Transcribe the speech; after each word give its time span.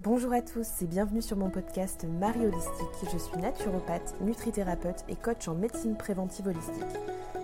Bonjour 0.00 0.34
à 0.34 0.42
tous 0.42 0.82
et 0.82 0.86
bienvenue 0.86 1.22
sur 1.22 1.38
mon 1.38 1.48
podcast 1.48 2.06
Marie 2.20 2.46
Holistique. 2.46 3.10
Je 3.10 3.16
suis 3.16 3.38
naturopathe, 3.38 4.14
nutrithérapeute 4.20 5.04
et 5.08 5.16
coach 5.16 5.48
en 5.48 5.54
médecine 5.54 5.96
préventive 5.96 6.46
holistique. 6.46 6.84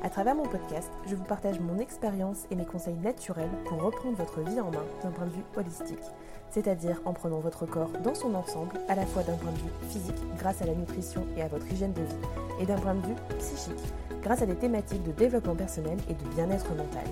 À 0.02 0.10
travers 0.10 0.34
mon 0.34 0.42
podcast, 0.42 0.90
je 1.06 1.16
vous 1.16 1.24
partage 1.24 1.60
mon 1.60 1.78
expérience 1.78 2.44
et 2.50 2.54
mes 2.54 2.66
conseils 2.66 2.98
naturels 2.98 3.48
pour 3.64 3.82
reprendre 3.82 4.18
votre 4.18 4.42
vie 4.42 4.60
en 4.60 4.70
main 4.70 4.84
d'un 5.02 5.10
point 5.10 5.26
de 5.26 5.32
vue 5.32 5.44
holistique, 5.56 6.04
c'est-à-dire 6.50 7.00
en 7.06 7.14
prenant 7.14 7.40
votre 7.40 7.64
corps 7.64 7.90
dans 8.04 8.14
son 8.14 8.34
ensemble, 8.34 8.78
à 8.88 8.96
la 8.96 9.06
fois 9.06 9.22
d'un 9.22 9.36
point 9.36 9.52
de 9.52 9.58
vue 9.58 9.88
physique 9.88 10.22
grâce 10.36 10.60
à 10.60 10.66
la 10.66 10.74
nutrition 10.74 11.26
et 11.38 11.42
à 11.42 11.48
votre 11.48 11.66
hygiène 11.72 11.94
de 11.94 12.02
vie, 12.02 12.60
et 12.60 12.66
d'un 12.66 12.78
point 12.78 12.94
de 12.94 13.06
vue 13.06 13.16
psychique 13.38 13.92
grâce 14.22 14.42
à 14.42 14.46
des 14.46 14.56
thématiques 14.56 15.02
de 15.04 15.12
développement 15.12 15.56
personnel 15.56 15.98
et 16.08 16.14
de 16.14 16.34
bien-être 16.34 16.68
mental. 16.74 17.06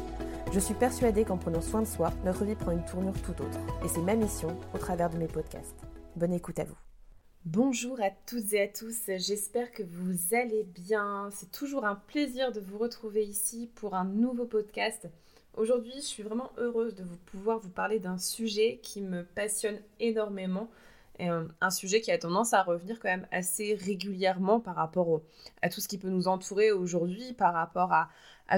Je 0.53 0.59
suis 0.59 0.75
persuadée 0.75 1.25
qu'en 1.25 1.37
prenant 1.37 1.61
soin 1.61 1.81
de 1.81 1.87
soi, 1.87 2.13
notre 2.25 2.45
vie 2.45 2.57
prend 2.57 2.73
une 2.73 2.85
tournure 2.85 3.15
tout 3.23 3.41
autre. 3.41 3.61
Et 3.85 3.89
c'est 3.89 4.01
ma 4.01 4.17
mission 4.17 4.49
au 4.75 4.79
travers 4.79 5.09
de 5.09 5.17
mes 5.17 5.29
podcasts. 5.29 5.87
Bonne 6.17 6.33
écoute 6.33 6.59
à 6.59 6.65
vous. 6.65 6.75
Bonjour 7.45 8.01
à 8.01 8.11
toutes 8.27 8.53
et 8.53 8.63
à 8.63 8.67
tous, 8.67 8.97
j'espère 9.07 9.71
que 9.71 9.85
vous 9.85 10.35
allez 10.35 10.65
bien. 10.65 11.31
C'est 11.33 11.53
toujours 11.53 11.85
un 11.85 11.95
plaisir 11.95 12.51
de 12.51 12.59
vous 12.59 12.79
retrouver 12.79 13.25
ici 13.25 13.71
pour 13.77 13.95
un 13.95 14.05
nouveau 14.05 14.45
podcast. 14.45 15.09
Aujourd'hui, 15.57 15.95
je 15.95 16.01
suis 16.01 16.25
vraiment 16.25 16.51
heureuse 16.59 16.97
de 16.97 17.05
vous 17.05 17.17
pouvoir 17.17 17.61
vous 17.61 17.71
parler 17.71 18.01
d'un 18.01 18.19
sujet 18.19 18.81
qui 18.83 19.03
me 19.03 19.23
passionne 19.23 19.79
énormément. 20.01 20.69
Euh, 21.21 21.47
un 21.61 21.71
sujet 21.71 22.01
qui 22.01 22.11
a 22.11 22.19
tendance 22.19 22.55
à 22.55 22.63
revenir 22.63 22.99
quand 22.99 23.09
même 23.09 23.27
assez 23.31 23.75
régulièrement 23.75 24.59
par 24.59 24.77
rapport 24.77 25.21
à 25.61 25.69
tout 25.69 25.81
ce 25.81 25.89
qui 25.89 25.99
peut 25.99 26.09
nous 26.09 26.29
entourer 26.29 26.73
aujourd'hui, 26.73 27.35
par 27.35 27.53
rapport 27.53 27.93
à, 27.93 28.09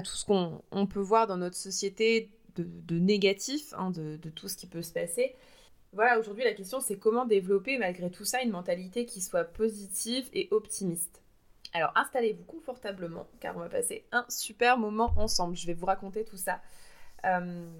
tout 0.02 0.14
ce 0.14 0.24
qu'on 0.24 0.86
peut 0.86 1.00
voir 1.00 1.26
dans 1.26 1.36
notre 1.36 1.56
société 1.56 2.30
de, 2.56 2.98
négatif, 2.98 3.74
hein, 3.76 3.90
de, 3.90 4.16
tout 4.30 4.48
ce 4.48 4.56
qui 4.56 4.66
peut 4.66 4.82
se 4.82 4.92
passer. 4.92 5.34
Voilà, 5.92 6.18
aujourd'hui 6.18 6.44
la 6.44 6.54
question 6.54 6.80
c'est 6.80 6.96
comment 6.96 7.26
développer 7.26 7.76
malgré 7.76 8.10
tout 8.10 8.24
ça 8.24 8.42
une 8.42 8.50
mentalité 8.50 9.04
qui 9.04 9.20
soit 9.20 9.44
positive 9.44 10.26
et 10.32 10.48
optimiste. 10.50 11.20
Alors 11.74 11.92
installez-vous 11.96 12.44
confortablement 12.44 13.26
car 13.40 13.56
on 13.56 13.60
va 13.60 13.68
passer 13.68 14.04
un 14.12 14.24
super 14.28 14.78
moment 14.78 15.12
ensemble. 15.16 15.56
Je 15.56 15.66
vais 15.66 15.74
vous 15.74 15.86
raconter 15.86 16.24
tout 16.24 16.38
ça. 16.38 16.60
Euh, 17.24 17.70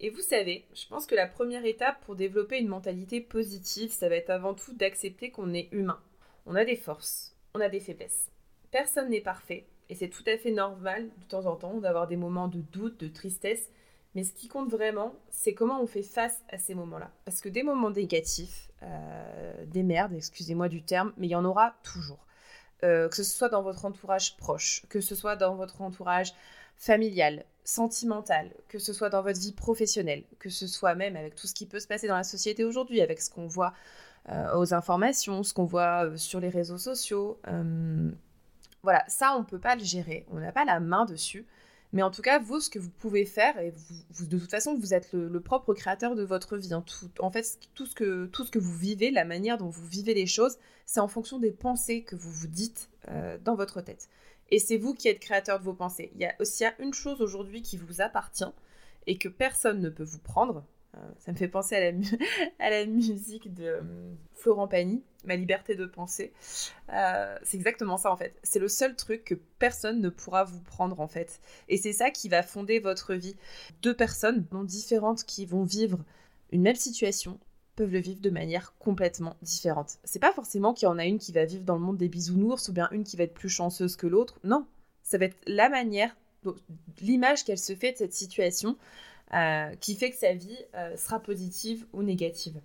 et 0.00 0.10
vous 0.10 0.20
savez, 0.20 0.66
je 0.74 0.86
pense 0.88 1.06
que 1.06 1.14
la 1.14 1.26
première 1.26 1.64
étape 1.64 2.00
pour 2.04 2.16
développer 2.16 2.58
une 2.58 2.68
mentalité 2.68 3.20
positive, 3.20 3.90
ça 3.90 4.08
va 4.08 4.16
être 4.16 4.30
avant 4.30 4.54
tout 4.54 4.74
d'accepter 4.74 5.30
qu'on 5.30 5.54
est 5.54 5.68
humain. 5.72 6.00
On 6.46 6.54
a 6.54 6.64
des 6.64 6.76
forces, 6.76 7.34
on 7.54 7.60
a 7.60 7.68
des 7.68 7.80
faiblesses. 7.80 8.30
Personne 8.70 9.10
n'est 9.10 9.20
parfait, 9.20 9.66
et 9.88 9.94
c'est 9.94 10.08
tout 10.08 10.24
à 10.26 10.36
fait 10.36 10.50
normal 10.50 11.08
de 11.18 11.24
temps 11.24 11.46
en 11.46 11.56
temps 11.56 11.78
d'avoir 11.78 12.06
des 12.06 12.16
moments 12.16 12.48
de 12.48 12.60
doute, 12.60 13.00
de 13.00 13.08
tristesse. 13.08 13.70
Mais 14.14 14.24
ce 14.24 14.32
qui 14.32 14.48
compte 14.48 14.70
vraiment, 14.70 15.14
c'est 15.30 15.52
comment 15.52 15.80
on 15.82 15.86
fait 15.86 16.02
face 16.02 16.42
à 16.48 16.56
ces 16.56 16.74
moments-là. 16.74 17.10
Parce 17.26 17.40
que 17.40 17.50
des 17.50 17.62
moments 17.62 17.90
négatifs, 17.90 18.70
euh, 18.82 19.64
des 19.66 19.82
merdes, 19.82 20.14
excusez-moi 20.14 20.68
du 20.68 20.82
terme, 20.82 21.12
mais 21.18 21.26
il 21.26 21.30
y 21.30 21.34
en 21.34 21.44
aura 21.44 21.74
toujours. 21.82 22.26
Euh, 22.82 23.08
que 23.08 23.16
ce 23.16 23.24
soit 23.24 23.48
dans 23.48 23.62
votre 23.62 23.84
entourage 23.84 24.36
proche, 24.36 24.82
que 24.88 25.00
ce 25.00 25.14
soit 25.14 25.36
dans 25.36 25.54
votre 25.54 25.80
entourage 25.80 26.32
familial, 26.76 27.44
sentimental, 27.66 28.50
que 28.68 28.78
ce 28.78 28.94
soit 28.94 29.10
dans 29.10 29.22
votre 29.22 29.38
vie 29.38 29.52
professionnelle, 29.52 30.24
que 30.38 30.48
ce 30.48 30.66
soit 30.66 30.94
même 30.94 31.16
avec 31.16 31.34
tout 31.34 31.46
ce 31.46 31.52
qui 31.52 31.66
peut 31.66 31.80
se 31.80 31.86
passer 31.86 32.08
dans 32.08 32.16
la 32.16 32.24
société 32.24 32.64
aujourd'hui, 32.64 33.02
avec 33.02 33.20
ce 33.20 33.28
qu'on 33.28 33.46
voit 33.46 33.74
euh, 34.30 34.56
aux 34.56 34.72
informations, 34.72 35.42
ce 35.42 35.52
qu'on 35.52 35.66
voit 35.66 36.16
sur 36.16 36.40
les 36.40 36.48
réseaux 36.48 36.78
sociaux, 36.78 37.38
voilà, 38.86 39.02
ça, 39.08 39.34
on 39.34 39.40
ne 39.40 39.44
peut 39.44 39.58
pas 39.58 39.74
le 39.74 39.82
gérer. 39.82 40.24
On 40.30 40.38
n'a 40.38 40.52
pas 40.52 40.64
la 40.64 40.78
main 40.78 41.06
dessus. 41.06 41.44
Mais 41.96 42.02
en 42.02 42.10
tout 42.10 42.20
cas, 42.20 42.38
vous, 42.38 42.60
ce 42.60 42.68
que 42.68 42.78
vous 42.78 42.90
pouvez 42.90 43.24
faire, 43.24 43.58
et 43.58 43.72
de 44.20 44.38
toute 44.38 44.50
façon, 44.50 44.76
vous 44.76 44.92
êtes 44.92 45.14
le, 45.14 45.40
propre 45.40 45.72
créateur 45.72 46.14
de 46.14 46.24
votre 46.24 46.58
vie. 46.58 46.74
Hein. 46.74 46.84
en 47.20 47.30
fait, 47.30 47.58
tout 47.74 47.86
ce, 47.86 47.94
que, 47.94 48.26
tout 48.26 48.44
vous 48.54 48.76
vivez, 48.76 49.10
la 49.10 49.24
manière 49.24 49.56
dont 49.56 49.70
vous 49.70 49.86
vivez 49.86 50.12
les 50.12 50.26
choses, 50.26 50.58
c'est 50.84 51.00
en 51.00 51.08
fonction 51.08 51.38
des 51.38 51.52
pensées 51.52 52.02
que 52.02 52.14
vous 52.14 52.30
vous 52.30 52.48
dites 52.48 52.90
euh, 53.08 53.38
dans 53.42 53.54
votre 53.54 53.80
tête. 53.80 54.10
Et 54.50 54.58
c'est 54.58 54.76
vous 54.76 54.92
qui 54.92 55.08
êtes 55.08 55.20
créateur 55.20 55.58
de 55.58 55.64
vos 55.64 55.72
pensées. 55.72 56.12
Il 56.14 56.20
y 56.20 56.26
a 56.26 56.34
aussi 56.38 56.64
une 56.80 56.92
chose 56.92 57.22
aujourd'hui 57.22 57.62
qui 57.62 57.78
vous 57.78 58.02
appartient 58.02 58.44
et 59.06 59.16
que 59.16 59.30
personne 59.30 59.80
ne 59.80 59.88
peut 59.88 60.04
vous 60.04 60.18
prendre, 60.18 60.66
ça 61.18 61.32
me 61.32 61.36
fait 61.36 61.48
penser 61.48 61.76
à 62.58 62.70
la, 62.70 62.86
musique 62.86 63.52
de 63.52 63.64
euh, 63.64 63.80
Florent 64.34 64.68
Pagny, 64.68 65.02
Ma 65.24 65.34
liberté 65.36 65.74
de 65.74 65.86
penser. 65.86 66.32
Euh, 66.92 67.36
c'est 67.42 67.56
exactement 67.56 67.96
ça 67.96 68.12
en 68.12 68.16
fait. 68.16 68.38
C'est 68.42 68.60
le 68.60 68.68
seul 68.68 68.94
truc 68.94 69.24
que 69.24 69.34
personne 69.58 70.00
ne 70.00 70.08
pourra 70.08 70.44
vous 70.44 70.60
prendre 70.60 71.00
en 71.00 71.08
fait. 71.08 71.40
Et 71.68 71.76
c'est 71.78 71.92
ça 71.92 72.10
qui 72.10 72.28
va 72.28 72.42
fonder 72.42 72.78
votre 72.78 73.14
vie. 73.14 73.36
Deux 73.82 73.94
personnes 73.94 74.46
non 74.52 74.62
différentes 74.62 75.24
qui 75.24 75.46
vont 75.46 75.64
vivre 75.64 75.98
une 76.52 76.62
même 76.62 76.76
situation 76.76 77.40
peuvent 77.74 77.92
le 77.92 77.98
vivre 77.98 78.20
de 78.20 78.30
manière 78.30 78.74
complètement 78.78 79.36
différente. 79.42 79.98
C'est 80.04 80.20
pas 80.20 80.32
forcément 80.32 80.72
qu'il 80.72 80.86
y 80.86 80.90
en 80.90 80.98
a 80.98 81.04
une 81.04 81.18
qui 81.18 81.32
va 81.32 81.44
vivre 81.44 81.64
dans 81.64 81.74
le 81.74 81.82
monde 81.82 81.98
des 81.98 82.08
bisounours 82.08 82.68
ou 82.68 82.72
bien 82.72 82.88
une 82.92 83.04
qui 83.04 83.16
va 83.16 83.24
être 83.24 83.34
plus 83.34 83.48
chanceuse 83.48 83.96
que 83.96 84.06
l'autre. 84.06 84.38
Non, 84.44 84.66
ça 85.02 85.18
va 85.18 85.26
être 85.26 85.36
la 85.46 85.68
manière, 85.68 86.16
l'image 87.00 87.44
qu'elle 87.44 87.58
se 87.58 87.74
fait 87.74 87.92
de 87.92 87.98
cette 87.98 88.14
situation 88.14 88.70
euh, 88.70 89.15
qui 89.80 89.96
fait 89.96 90.10
que 90.10 90.16
sa 90.16 90.34
vie 90.34 90.58
euh, 90.74 90.96
sera 90.96 91.20
positive 91.20 91.86
ou 91.92 92.02
négative. 92.02 92.60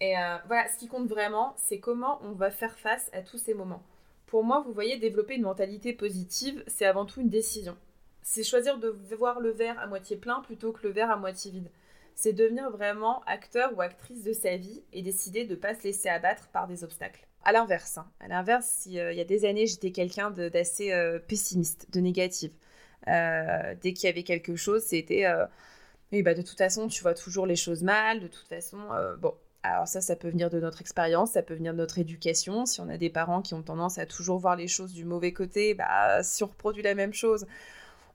Et 0.00 0.16
euh, 0.16 0.36
voilà, 0.46 0.68
ce 0.68 0.78
qui 0.78 0.86
compte 0.86 1.08
vraiment, 1.08 1.54
c'est 1.56 1.80
comment 1.80 2.20
on 2.22 2.32
va 2.32 2.50
faire 2.50 2.78
face 2.78 3.10
à 3.12 3.22
tous 3.22 3.38
ces 3.38 3.54
moments. 3.54 3.82
Pour 4.26 4.44
moi, 4.44 4.62
vous 4.64 4.72
voyez, 4.72 4.98
développer 4.98 5.34
une 5.34 5.42
mentalité 5.42 5.92
positive, 5.92 6.62
c'est 6.66 6.86
avant 6.86 7.04
tout 7.04 7.20
une 7.20 7.30
décision. 7.30 7.76
C'est 8.22 8.44
choisir 8.44 8.78
de 8.78 8.88
voir 9.16 9.40
le 9.40 9.50
verre 9.50 9.78
à 9.78 9.86
moitié 9.86 10.16
plein 10.16 10.40
plutôt 10.40 10.72
que 10.72 10.86
le 10.86 10.92
verre 10.92 11.10
à 11.10 11.16
moitié 11.16 11.50
vide. 11.50 11.70
C'est 12.14 12.32
devenir 12.32 12.70
vraiment 12.70 13.22
acteur 13.26 13.76
ou 13.76 13.80
actrice 13.80 14.22
de 14.22 14.32
sa 14.32 14.56
vie 14.56 14.82
et 14.92 15.02
décider 15.02 15.44
de 15.44 15.54
ne 15.54 15.60
pas 15.60 15.74
se 15.74 15.84
laisser 15.84 16.08
abattre 16.08 16.48
par 16.48 16.66
des 16.66 16.84
obstacles. 16.84 17.26
À 17.44 17.52
l'inverse, 17.52 17.98
hein. 17.98 18.10
à 18.20 18.28
l'inverse, 18.28 18.84
il 18.86 18.92
y 18.92 19.00
a 19.00 19.24
des 19.24 19.44
années, 19.44 19.66
j'étais 19.66 19.92
quelqu'un 19.92 20.30
d'assez 20.30 20.92
pessimiste, 21.28 21.86
de 21.92 22.00
négatif. 22.00 22.50
Euh, 23.08 23.74
dès 23.80 23.92
qu'il 23.92 24.06
y 24.06 24.10
avait 24.10 24.22
quelque 24.22 24.56
chose, 24.56 24.82
c'était 24.82 25.26
euh, 25.26 25.46
oui, 26.12 26.22
bah, 26.22 26.34
de 26.34 26.42
toute 26.42 26.58
façon, 26.58 26.88
tu 26.88 27.02
vois 27.02 27.14
toujours 27.14 27.46
les 27.46 27.56
choses 27.56 27.82
mal, 27.82 28.20
de 28.20 28.28
toute 28.28 28.48
façon, 28.48 28.78
euh, 28.92 29.16
bon. 29.16 29.34
Alors 29.64 29.88
ça, 29.88 30.00
ça 30.00 30.14
peut 30.14 30.28
venir 30.28 30.50
de 30.50 30.60
notre 30.60 30.80
expérience, 30.80 31.32
ça 31.32 31.42
peut 31.42 31.54
venir 31.54 31.72
de 31.72 31.78
notre 31.78 31.98
éducation. 31.98 32.64
Si 32.64 32.80
on 32.80 32.88
a 32.88 32.96
des 32.96 33.10
parents 33.10 33.42
qui 33.42 33.54
ont 33.54 33.62
tendance 33.62 33.98
à 33.98 34.06
toujours 34.06 34.38
voir 34.38 34.54
les 34.54 34.68
choses 34.68 34.92
du 34.92 35.04
mauvais 35.04 35.32
côté, 35.32 35.74
bah, 35.74 36.22
si 36.22 36.44
on 36.44 36.46
reproduit 36.46 36.82
la 36.82 36.94
même 36.94 37.12
chose, 37.12 37.44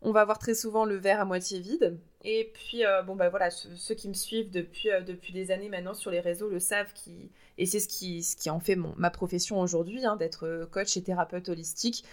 on 0.01 0.11
va 0.11 0.23
voir 0.23 0.39
très 0.39 0.55
souvent 0.55 0.85
le 0.85 0.95
verre 0.95 1.19
à 1.19 1.25
moitié 1.25 1.59
vide. 1.59 1.99
Et 2.23 2.49
puis, 2.53 2.83
bon, 3.05 3.17
bah 3.17 3.29
voilà, 3.29 3.51
ceux, 3.51 3.93
qui 3.93 4.07
me 4.07 4.13
suivent 4.13 4.51
depuis, 4.51 4.89
depuis 5.05 5.33
des 5.33 5.51
années 5.51 5.67
maintenant 5.67 5.93
sur 5.93 6.11
les 6.11 6.21
réseaux 6.21 6.47
le 6.47 6.59
savent, 6.59 6.93
qui... 6.93 7.29
et 7.57 7.65
c'est 7.65 7.81
ce 7.81 7.89
qui, 7.89 8.23
ce 8.23 8.37
qui 8.37 8.49
en 8.49 8.61
fait 8.61 8.77
mon, 8.77 8.93
ma 8.95 9.09
profession 9.09 9.59
aujourd'hui, 9.59 10.05
hein, 10.05 10.15
d'être 10.15 10.67
coach 10.71 10.95
et 10.95 11.03
thérapeute 11.03 11.49
holistique. 11.49 12.05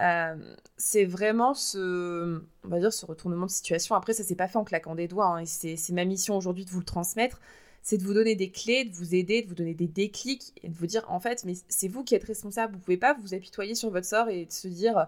Euh, 0.00 0.36
c'est 0.76 1.04
vraiment 1.04 1.54
ce, 1.54 2.42
on 2.64 2.68
va 2.68 2.78
dire, 2.78 2.92
ce 2.92 3.04
retournement 3.04 3.46
de 3.46 3.50
situation. 3.50 3.94
Après, 3.94 4.12
ça 4.12 4.22
s'est 4.22 4.36
pas 4.36 4.48
fait 4.48 4.58
en 4.58 4.64
claquant 4.64 4.94
des 4.94 5.08
doigts. 5.08 5.26
Hein, 5.26 5.38
et 5.38 5.46
c'est 5.46 5.92
ma 5.92 6.04
mission 6.04 6.36
aujourd'hui 6.36 6.64
de 6.64 6.70
vous 6.70 6.80
le 6.80 6.84
transmettre. 6.84 7.40
C'est 7.82 7.98
de 7.98 8.04
vous 8.04 8.14
donner 8.14 8.34
des 8.34 8.50
clés, 8.50 8.84
de 8.84 8.94
vous 8.94 9.14
aider, 9.14 9.42
de 9.42 9.48
vous 9.48 9.54
donner 9.54 9.74
des 9.74 9.88
déclics 9.88 10.52
et 10.62 10.68
de 10.68 10.74
vous 10.74 10.86
dire, 10.86 11.04
en 11.08 11.20
fait, 11.20 11.44
mais 11.44 11.54
c'est 11.68 11.88
vous 11.88 12.04
qui 12.04 12.14
êtes 12.14 12.24
responsable. 12.24 12.74
Vous 12.74 12.80
pouvez 12.80 12.96
pas 12.96 13.14
vous 13.14 13.34
apitoyer 13.34 13.74
sur 13.74 13.90
votre 13.90 14.06
sort 14.06 14.28
et 14.28 14.46
de 14.46 14.52
se 14.52 14.68
dire, 14.68 15.06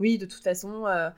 oui, 0.00 0.18
de 0.18 0.26
toute 0.26 0.42
façon, 0.42 0.86
euh, 0.86 1.10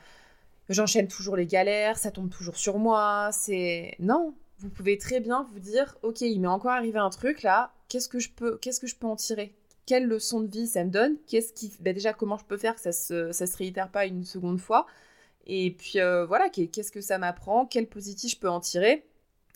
j'enchaîne 0.69 1.09
toujours 1.09 1.37
les 1.37 1.47
galères, 1.47 1.99
ça 1.99 2.11
tombe 2.11 2.31
toujours 2.31 2.57
sur 2.57 2.79
moi. 2.79 3.31
C'est 3.33 3.95
non. 4.01 4.35
Vous 4.59 4.69
pouvez 4.69 4.99
très 4.99 5.21
bien 5.21 5.47
vous 5.53 5.61
dire, 5.61 5.97
ok, 6.03 6.21
il 6.21 6.41
m'est 6.41 6.49
encore 6.49 6.73
arrivé 6.73 6.99
un 6.99 7.11
truc 7.11 7.43
là. 7.43 7.73
Qu'est-ce 7.89 8.09
que 8.09 8.19
je 8.19 8.31
peux, 8.31 8.59
qu'est-ce 8.59 8.81
que 8.81 8.87
je 8.87 8.97
peux 8.97 9.07
en 9.07 9.17
tirer? 9.17 9.55
Quelle 9.89 10.07
leçon 10.07 10.43
de 10.43 10.51
vie 10.51 10.67
ça 10.67 10.85
me 10.85 10.91
donne, 10.91 11.17
qu'est-ce 11.27 11.55
qui, 11.55 11.73
bah, 11.81 11.95
déjà 11.95 12.13
comment 12.13 12.37
je 12.37 12.45
peux 12.45 12.59
faire 12.59 12.75
que 12.75 12.81
ça 12.83 12.93
se, 12.93 13.33
ça 13.33 13.47
se 13.47 13.57
réitère 13.57 13.91
pas 13.91 14.05
une 14.05 14.23
seconde 14.23 14.61
fois, 14.61 14.87
et 15.47 15.71
puis 15.71 15.99
euh, 15.99 16.27
voilà, 16.27 16.51
qu'est-ce 16.51 16.93
que 16.93 17.01
ça 17.01 17.17
m'apprend, 17.17 17.65
quel 17.65 17.87
positif 17.87 18.33
je 18.33 18.39
peux 18.39 18.51
en 18.51 18.61
tirer. 18.61 19.07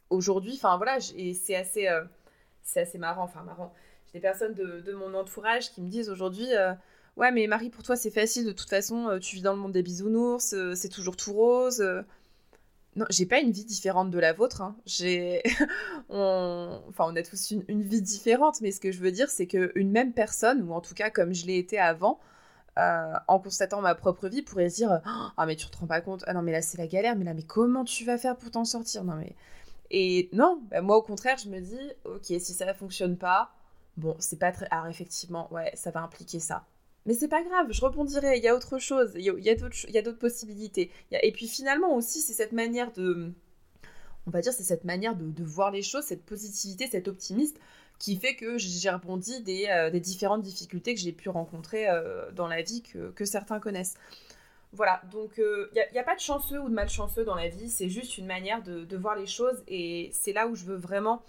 Aujourd'hui, 0.09 0.55
enfin 0.55 0.79
voilà, 0.79 0.97
et 1.19 1.35
c'est 1.35 1.55
assez, 1.55 1.87
euh, 1.87 2.03
assez 2.75 2.97
marrant, 2.97 3.25
enfin 3.25 3.43
marrant. 3.43 3.75
J'ai 4.07 4.15
des 4.15 4.21
personnes 4.21 4.55
de, 4.55 4.93
mon 4.95 5.13
entourage 5.13 5.71
qui 5.71 5.83
me 5.83 5.91
disent 5.91 6.09
aujourd'hui, 6.09 6.55
euh, 6.55 6.73
ouais 7.19 7.31
mais 7.31 7.47
Marie 7.47 7.69
pour 7.69 7.83
toi 7.83 7.95
c'est 7.95 8.11
facile, 8.11 8.47
de 8.47 8.53
toute 8.53 8.71
façon 8.71 9.19
tu 9.21 9.37
vis 9.37 9.43
dans 9.43 9.53
le 9.53 9.59
monde 9.59 9.73
des 9.73 9.83
bisounours, 9.83 10.55
c'est 10.75 10.89
toujours 10.89 11.17
tout 11.17 11.35
rose. 11.35 11.85
Non, 12.95 13.07
j'ai 13.09 13.25
pas 13.25 13.41
une 13.41 13.53
vie 13.53 13.65
différente 13.65 14.11
de 14.11 14.19
la 14.19 14.35
vôtre. 14.35 14.61
Hein. 14.61 14.77
J'ai, 14.85 15.43
enfin, 16.11 16.83
on 16.99 17.17
a 17.17 17.23
tous 17.23 17.53
une, 17.53 17.83
vie 17.83 18.03
différente, 18.03 18.61
mais 18.61 18.71
ce 18.71 18.81
que 18.81 18.93
je 18.93 19.01
veux 19.01 19.13
dire, 19.13 19.31
c'est 19.31 19.47
qu'une 19.47 19.91
même 19.91 20.13
personne, 20.13 20.63
ou 20.63 20.73
en 20.75 20.81
tout 20.83 20.95
cas 20.95 21.09
comme 21.11 21.33
je 21.33 21.47
l'ai 21.47 21.57
été 21.57 21.79
avant, 21.79 22.21
euh, 22.79 23.15
en 23.29 23.39
constatant 23.39 23.81
ma 23.81 23.95
propre 23.95 24.29
vie, 24.29 24.43
pourrait 24.43 24.69
se 24.71 24.77
dire 24.77 25.01
ah 25.05 25.47
mais 25.47 25.57
tu 25.57 25.67
te 25.69 25.77
rends 25.77 25.87
pas 25.87 26.01
compte, 26.01 26.25
ah 26.27 26.35
non 26.35 26.43
mais 26.43 26.53
là 26.53 26.63
c'est 26.63 26.79
la 26.79 26.87
galère, 26.87 27.17
mais 27.17 27.25
là 27.25 27.35
mais 27.35 27.43
comment 27.43 27.85
tu 27.85 28.05
vas 28.05 28.19
faire 28.19 28.37
pour 28.37 28.51
t'en 28.51 28.65
sortir 28.65 29.05
Non 29.05 29.17
mais 29.17 29.37
et 29.91 30.31
non, 30.33 30.63
bah, 30.71 30.81
moi 30.83 30.97
au 30.97 31.03
contraire, 31.03 31.37
je 31.39 31.49
me 31.51 31.61
dis 31.61 31.93
ok 32.05 32.25
si 32.25 32.55
ça 32.55 32.73
fonctionne 32.75 33.17
pas, 33.19 33.53
bon 33.97 34.17
c'est 34.21 34.39
pas 34.39 34.53
très, 34.53 34.67
alors 34.71 34.87
effectivement 34.89 35.53
ouais 35.53 35.71
ça 35.75 35.91
va 35.91 36.01
impliquer 36.03 36.41
ça. 36.41 36.65
Mais 37.07 37.15
c'est 37.15 37.29
pas 37.29 37.43
grave, 37.43 37.67
je 37.71 37.81
rebondirai, 37.81 38.39
il 38.39 38.45
y 38.45 38.49
a 38.49 38.55
autre 38.55 38.79
chose, 38.79 39.13
il 39.17 39.25
y 39.25 39.51
a, 39.51 40.03
d'autres 40.03 40.19
possibilités. 40.19 40.91
Et 41.11 41.33
puis 41.33 41.49
finalement 41.49 41.97
aussi, 41.97 42.21
c'est 42.21 42.33
cette 42.33 42.53
manière 42.53 42.93
de, 42.93 43.33
on 44.27 44.31
va 44.31 44.41
dire, 44.41 44.53
c'est 44.53 44.63
cette 44.63 44.85
manière 44.85 45.17
de, 45.17 45.45
voir 45.45 45.71
les 45.71 45.83
choses, 45.83 46.05
cette 46.05 46.25
positivité, 46.25 46.87
cet 46.87 47.09
optimisme 47.09 47.57
qui 47.99 48.17
fait 48.17 48.35
que 48.35 48.59
j'ai 48.59 48.91
rebondi 48.91 49.43
des, 49.43 49.67
euh, 49.69 49.91
différentes 49.99 50.43
difficultés 50.43 50.95
que 50.95 51.01
j'ai 51.01 51.13
pu 51.13 51.29
rencontrer 51.29 51.89
euh, 51.89 52.31
dans 52.33 52.49
la 52.49 52.63
vie 52.63 52.83
que, 52.83 53.25
certains 53.25 53.61
connaissent. 53.61 53.95
Voilà, 54.73 55.03
donc 55.11 55.33
il 55.37 55.43
euh, 55.43 55.71
n'y 55.93 55.99
a, 55.99 56.03
pas 56.03 56.15
de 56.15 56.21
chanceux 56.21 56.61
ou 56.61 56.69
de 56.69 56.75
malchanceux 56.75 57.25
dans 57.25 57.35
la 57.35 57.49
vie, 57.49 57.69
c'est 57.69 57.91
juste 57.91 58.17
une 58.17 58.27
manière 58.27 58.63
de, 58.63 58.97
voir 58.97 59.17
les 59.17 59.27
choses 59.27 59.63
et 59.69 60.11
c'est 60.13 60.33
là 60.33 60.47
où 60.47 60.55
je 60.55 60.65
veux 60.65 60.77
vraiment 60.77 61.23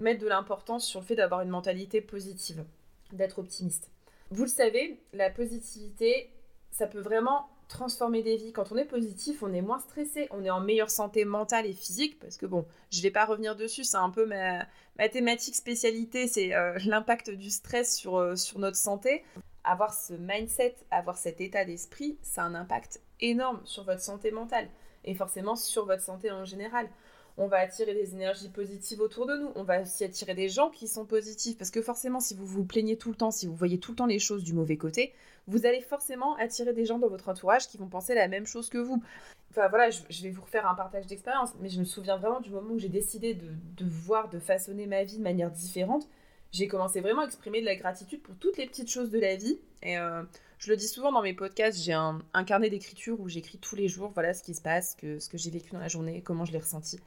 mettre 0.00 0.20
de 0.20 0.28
l'importance 0.28 0.86
sur 0.86 1.00
le 1.00 1.06
fait 1.06 1.16
d'avoir 1.16 1.42
une 1.42 1.50
mentalité 1.50 2.00
positive, 2.00 2.64
d'être 3.12 3.40
optimiste. 3.40 3.90
Vous 4.30 4.42
le 4.42 4.48
savez, 4.48 5.00
la 5.12 5.30
positivité, 5.30 6.30
ça 6.70 6.86
peut 6.86 7.00
vraiment 7.00 7.48
transformer 7.68 8.22
des 8.22 8.36
vies. 8.36 8.52
Quand 8.52 8.72
on 8.72 8.76
est 8.76 8.84
positif, 8.84 9.42
on 9.42 9.52
est 9.52 9.62
moins 9.62 9.78
stressé, 9.78 10.28
on 10.30 10.44
est 10.44 10.50
en 10.50 10.60
meilleure 10.60 10.90
santé 10.90 11.24
mentale 11.24 11.66
et 11.66 11.72
physique, 11.72 12.18
parce 12.18 12.36
que 12.36 12.46
bon, 12.46 12.66
je 12.90 12.98
ne 12.98 13.02
vais 13.02 13.10
pas 13.10 13.26
revenir 13.26 13.56
dessus, 13.56 13.84
c'est 13.84 13.96
un 13.96 14.10
peu 14.10 14.26
ma, 14.26 14.66
thématique 15.08 15.54
spécialité, 15.54 16.26
c'est 16.26 16.54
euh, 16.54 16.78
l'impact 16.86 17.30
du 17.30 17.50
stress 17.50 17.96
sur, 17.96 18.16
euh, 18.16 18.36
sur 18.36 18.58
notre 18.58 18.76
santé. 18.76 19.24
Avoir 19.64 19.92
ce 19.92 20.14
mindset, 20.14 20.76
avoir 20.90 21.16
cet 21.18 21.40
état 21.40 21.64
d'esprit, 21.64 22.18
ça 22.22 22.42
a 22.42 22.46
un 22.46 22.54
impact 22.54 23.00
énorme 23.20 23.60
sur 23.64 23.84
votre 23.84 24.00
santé 24.00 24.30
mentale 24.30 24.68
et 25.04 25.14
forcément 25.14 25.56
sur 25.56 25.86
votre 25.86 26.02
santé 26.02 26.30
en 26.30 26.44
général 26.44 26.88
on 27.38 27.46
va 27.46 27.58
attirer 27.58 27.94
des 27.94 28.14
énergies 28.14 28.48
positives 28.48 29.00
autour 29.00 29.26
de 29.26 29.36
nous, 29.36 29.52
on 29.54 29.62
va 29.62 29.80
aussi 29.82 30.02
attirer 30.02 30.34
des 30.34 30.48
gens 30.48 30.70
qui 30.70 30.88
sont 30.88 31.06
positifs, 31.06 31.56
parce 31.56 31.70
que 31.70 31.80
forcément, 31.80 32.18
si 32.18 32.34
vous 32.34 32.44
vous 32.44 32.64
plaignez 32.64 32.98
tout 32.98 33.10
le 33.10 33.14
temps, 33.14 33.30
si 33.30 33.46
vous 33.46 33.54
voyez 33.54 33.78
tout 33.78 33.92
le 33.92 33.96
temps 33.96 34.06
les 34.06 34.18
choses 34.18 34.42
du 34.42 34.52
mauvais 34.52 34.76
côté, 34.76 35.14
vous 35.46 35.64
allez 35.64 35.80
forcément 35.80 36.36
attirer 36.36 36.74
des 36.74 36.84
gens 36.84 36.98
dans 36.98 37.08
votre 37.08 37.28
entourage 37.28 37.68
qui 37.68 37.78
vont 37.78 37.86
penser 37.86 38.14
la 38.14 38.26
même 38.26 38.46
chose 38.46 38.68
que 38.68 38.78
vous. 38.78 39.02
Enfin 39.50 39.68
voilà, 39.68 39.88
je, 39.90 40.22
vais 40.22 40.30
vous 40.30 40.42
refaire 40.42 40.68
un 40.68 40.74
partage 40.74 41.06
d'expérience, 41.06 41.50
mais 41.60 41.68
je 41.68 41.78
me 41.78 41.84
souviens 41.84 42.16
vraiment 42.16 42.40
du 42.40 42.50
moment 42.50 42.74
où 42.74 42.78
j'ai 42.78 42.88
décidé 42.88 43.34
de, 43.34 43.84
voir, 43.84 44.28
de 44.28 44.40
façonner 44.40 44.86
ma 44.86 45.04
vie 45.04 45.18
de 45.18 45.22
manière 45.22 45.50
différente. 45.50 46.08
J'ai 46.50 46.66
commencé 46.66 47.00
vraiment 47.00 47.22
à 47.22 47.26
exprimer 47.26 47.60
de 47.60 47.66
la 47.66 47.76
gratitude 47.76 48.20
pour 48.22 48.34
toutes 48.36 48.56
les 48.56 48.66
petites 48.66 48.90
choses 48.90 49.10
de 49.10 49.18
la 49.18 49.36
vie. 49.36 49.60
Et 49.82 49.96
euh, 49.96 50.22
je 50.58 50.70
le 50.70 50.76
dis 50.76 50.88
souvent 50.88 51.12
dans 51.12 51.22
mes 51.22 51.34
podcasts, 51.34 51.78
j'ai 51.78 51.92
un, 51.92 52.20
carnet 52.46 52.68
d'écriture 52.68 53.20
où 53.20 53.28
j'écris 53.28 53.58
tous 53.58 53.76
les 53.76 53.86
jours, 53.86 54.10
voilà 54.12 54.34
ce 54.34 54.42
qui 54.42 54.54
se 54.54 54.60
passe, 54.60 54.96
ce 55.00 55.28
que 55.28 55.38
j'ai 55.38 55.50
vécu 55.50 55.70
dans 55.70 55.78
la 55.78 55.88
journée, 55.88 56.20
comment 56.22 56.44
je 56.44 56.52
l'ai 56.52 56.58
ressenti. 56.58 56.98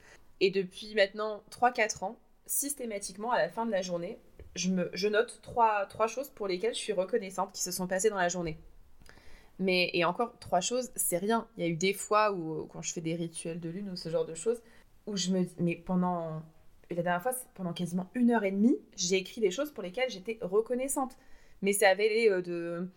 Et 0.41 0.49
depuis 0.49 0.93
maintenant 0.95 1.43
3-4 1.51 2.03
ans, 2.03 2.19
systématiquement 2.47 3.31
à 3.31 3.37
la 3.37 3.47
fin 3.47 3.65
de 3.65 3.71
la 3.71 3.81
journée, 3.81 4.17
je, 4.55 4.69
me, 4.69 4.89
je 4.93 5.07
note 5.07 5.39
trois, 5.41 5.85
trois 5.85 6.07
choses 6.07 6.29
pour 6.29 6.47
lesquelles 6.47 6.73
je 6.73 6.79
suis 6.79 6.93
reconnaissante 6.93 7.53
qui 7.53 7.61
se 7.61 7.71
sont 7.71 7.87
passées 7.87 8.09
dans 8.09 8.17
la 8.17 8.27
journée. 8.27 8.57
Mais, 9.59 9.91
et 9.93 10.03
encore, 10.03 10.37
trois 10.39 10.59
choses, 10.59 10.91
c'est 10.95 11.19
rien. 11.19 11.47
Il 11.55 11.63
y 11.63 11.67
a 11.67 11.69
eu 11.69 11.75
des 11.75 11.93
fois 11.93 12.33
où, 12.33 12.65
quand 12.65 12.81
je 12.81 12.91
fais 12.91 13.01
des 13.01 13.15
rituels 13.15 13.59
de 13.59 13.69
lune 13.69 13.91
ou 13.91 13.95
ce 13.95 14.09
genre 14.09 14.25
de 14.25 14.33
choses, 14.33 14.61
où 15.05 15.15
je 15.15 15.29
me 15.29 15.43
dis, 15.43 15.55
mais 15.59 15.75
pendant, 15.75 16.41
la 16.89 17.03
dernière 17.03 17.21
fois, 17.21 17.33
pendant 17.53 17.71
quasiment 17.71 18.09
une 18.15 18.31
heure 18.31 18.43
et 18.43 18.51
demie, 18.51 18.77
j'ai 18.97 19.17
écrit 19.17 19.39
des 19.39 19.51
choses 19.51 19.71
pour 19.71 19.83
lesquelles 19.83 20.09
j'étais 20.09 20.39
reconnaissante. 20.41 21.15
Mais 21.61 21.73
ça 21.73 21.89
avait 21.89 22.41
de, 22.41 22.87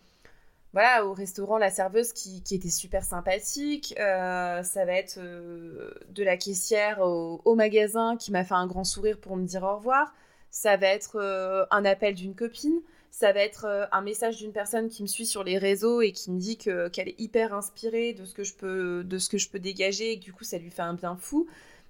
voilà, 0.75 1.07
au 1.07 1.13
restaurant, 1.13 1.57
la 1.57 1.71
serveuse 1.71 2.13
qui, 2.13 2.43
était 2.51 2.69
super 2.69 3.05
sympathique. 3.05 3.95
Euh, 4.01 4.65
ça 4.65 4.85
va 4.85 4.95
être 4.95 5.19
euh, 5.19 5.95
de 6.11 6.25
la 6.25 6.37
caissière 6.37 7.01
au, 7.01 7.55
magasin 7.55 8.17
qui 8.17 8.33
m'a 8.33 8.43
fait 8.43 8.55
un 8.55 8.67
grand 8.67 8.83
sourire 8.83 9.21
pour 9.21 9.37
me 9.37 9.47
dire 9.47 9.63
au 9.63 9.77
revoir. 9.77 10.13
Ça 10.51 10.77
va 10.77 10.89
être 10.89 11.21
euh, 11.21 11.65
un 11.71 11.85
appel 11.85 12.17
d'une 12.17 12.35
copine. 12.35 12.81
Ça 13.13 13.33
va 13.33 13.39
être 13.39 13.89
un 13.93 14.01
message 14.01 14.39
d'une 14.39 14.51
personne 14.51 14.89
qui 14.89 15.03
me 15.03 15.07
suit 15.07 15.27
sur 15.27 15.45
les 15.45 15.59
réseaux 15.59 16.01
et 16.01 16.11
qui 16.11 16.33
me 16.33 16.41
dit 16.41 16.59
qu'elle 16.59 17.09
est 17.09 17.21
hyper 17.21 17.55
inspirée 17.55 18.13
de 18.13 18.25
ce, 18.25 18.35
que 18.35 18.43
je 18.43 19.49
peux, 19.49 19.61
dégager 19.61 20.11
et 20.11 20.19
que 20.19 20.25
du 20.25 20.33
coup 20.33 20.43
ça 20.43 20.59
lui 20.59 20.71
fait 20.71 20.83
un 20.83 20.95
bien 20.95 21.17
fou. 21.17 21.47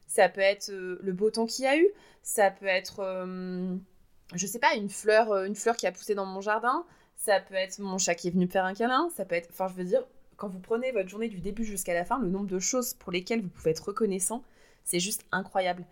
Ça 0.07 0.29
peut 0.29 0.43
être 0.43 0.71
le 0.71 1.13
beau 1.15 1.31
temps 1.31 1.47
qu'il 1.47 1.65
y 1.65 1.69
a 1.69 1.79
eu. 1.79 1.89
Ça 2.23 2.51
peut 2.51 2.67
être, 2.67 3.27
je 4.35 4.47
sais 4.47 4.59
pas, 4.59 4.75
une 4.75 4.91
fleur, 4.91 5.35
une 5.45 5.57
fleur 5.57 5.79
qui 5.79 5.87
a 5.87 5.93
poussé 5.93 6.15
dans 6.15 6.27
mon 6.27 6.43
jardin 6.43 6.85
ça 7.25 7.41
peut 7.41 7.55
être 7.55 7.79
mon 7.79 7.97
chat 7.97 8.15
qui 8.15 8.29
est 8.29 8.31
venu 8.31 8.47
faire 8.47 8.67
un 8.67 8.75
câlin, 8.75 9.09
ça 9.17 9.25
peut 9.25 9.35
être, 9.35 9.49
enfin 9.50 9.67
je 9.69 9.75
veux 9.75 9.85
dire, 9.85 10.05
quand 10.37 10.49
vous 10.49 10.59
prenez 10.59 10.93
votre 10.93 11.09
journée 11.09 11.29
du 11.29 11.41
début 11.41 11.65
jusqu'à 11.65 11.94
la 11.94 12.05
fin, 12.05 12.19
le 12.19 12.29
nombre 12.29 12.47
de 12.47 12.59
choses 12.59 12.93
pour 12.94 13.12
lesquelles 13.12 13.41
vous 13.41 13.49
pouvez 13.49 13.71
être 13.71 13.88
reconnaissant, 13.88 14.44
c'est 14.85 15.00
juste 15.00 15.25
incroyable. 15.32 15.87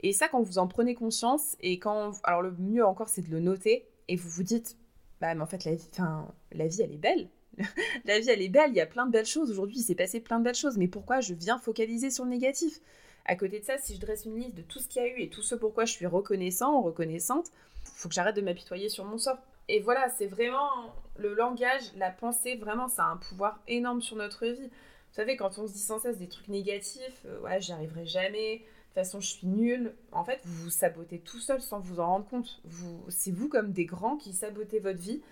Et 0.00 0.14
ça, 0.14 0.28
quand 0.28 0.40
vous 0.40 0.58
en 0.58 0.66
prenez 0.66 0.94
conscience, 0.94 1.56
et 1.60 1.78
quand, 1.78 2.12
alors 2.24 2.40
le 2.40 2.52
mieux 2.52 2.86
encore, 2.86 3.08
c'est 3.10 3.20
de 3.20 3.30
le 3.30 3.40
noter, 3.40 3.84
et 4.08 4.16
vous 4.16 4.30
vous 4.30 4.42
dites, 4.42 4.78
bah 5.20 5.34
mais 5.34 5.42
en 5.42 5.46
fait 5.46 5.64
la 5.64 5.74
vie, 5.74 5.88
enfin 5.92 6.32
la 6.52 6.68
vie 6.68 6.80
elle 6.80 6.92
est 6.92 6.96
belle, 6.96 7.28
la 8.06 8.18
vie 8.18 8.30
elle 8.30 8.40
est 8.40 8.48
belle, 8.48 8.70
il 8.70 8.76
y 8.76 8.80
a 8.80 8.86
plein 8.86 9.04
de 9.04 9.12
belles 9.12 9.26
choses. 9.26 9.50
Aujourd'hui, 9.50 9.78
il 9.80 9.82
s'est 9.82 9.94
passé 9.94 10.20
plein 10.20 10.38
de 10.38 10.44
belles 10.44 10.54
choses, 10.54 10.78
mais 10.78 10.88
pourquoi 10.88 11.20
je 11.20 11.34
viens 11.34 11.58
focaliser 11.58 12.10
sur 12.10 12.24
le 12.24 12.30
négatif? 12.30 12.80
À 13.26 13.36
côté 13.36 13.60
de 13.60 13.64
ça, 13.64 13.76
si 13.76 13.94
je 13.94 14.00
dresse 14.00 14.24
une 14.24 14.38
liste 14.38 14.54
de 14.54 14.62
tout 14.62 14.78
ce 14.78 14.88
qu'il 14.88 15.02
y 15.02 15.04
a 15.04 15.08
eu 15.08 15.20
et 15.20 15.28
tout 15.28 15.42
ce 15.42 15.54
pourquoi 15.54 15.84
je 15.84 15.92
suis 15.92 16.06
reconnaissant, 16.06 16.80
reconnaissante, 16.80 17.48
faut 17.84 18.08
que 18.08 18.14
j'arrête 18.14 18.36
de 18.36 18.40
m'apitoyer 18.40 18.88
sur 18.88 19.04
mon 19.04 19.18
sort. 19.18 19.36
Et 19.68 19.80
voilà, 19.80 20.08
c'est 20.08 20.26
vraiment 20.26 20.94
le 21.18 21.34
langage, 21.34 21.92
la 21.96 22.10
pensée, 22.10 22.56
vraiment, 22.56 22.88
ça 22.88 23.04
a 23.04 23.08
un 23.08 23.16
pouvoir 23.16 23.60
énorme 23.68 24.00
sur 24.00 24.16
notre 24.16 24.46
vie. 24.46 24.68
Vous 24.68 25.14
savez, 25.14 25.36
quand 25.36 25.58
on 25.58 25.66
se 25.66 25.72
dit 25.72 25.78
sans 25.78 25.98
cesse 25.98 26.18
des 26.18 26.28
trucs 26.28 26.48
négatifs, 26.48 27.24
euh, 27.26 27.40
ouais, 27.40 27.60
j'y 27.60 27.72
arriverai 27.72 28.06
jamais, 28.06 28.58
de 28.58 28.62
toute 28.62 28.94
façon, 28.94 29.20
je 29.20 29.28
suis 29.28 29.46
nulle. 29.46 29.94
En 30.12 30.24
fait, 30.24 30.40
vous 30.44 30.64
vous 30.64 30.70
sabotez 30.70 31.18
tout 31.18 31.40
seul 31.40 31.60
sans 31.60 31.80
vous 31.80 32.00
en 32.00 32.06
rendre 32.06 32.26
compte. 32.26 32.60
Vous, 32.64 33.04
c'est 33.08 33.30
vous 33.30 33.48
comme 33.48 33.72
des 33.72 33.84
grands 33.84 34.16
qui 34.16 34.32
sabotez 34.32 34.78
votre 34.78 34.98
vie. 34.98 35.22